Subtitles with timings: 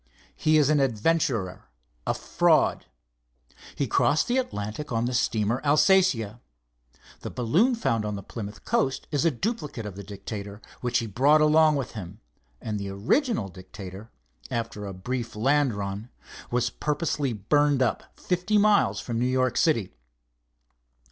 [0.35, 1.69] "He is an adventurer,
[2.07, 2.87] a fraud.
[3.75, 6.39] He crossed the Atlantic on the steamer Alsatia.
[7.19, 11.05] The balloon found on the Plymouth coast is a duplicate of the Dictator which he
[11.05, 12.19] brought along with him,
[12.59, 14.09] and the original Dictator,
[14.49, 16.09] after a brief land run,
[16.49, 19.93] was purposely burned up fifty miles from New York city."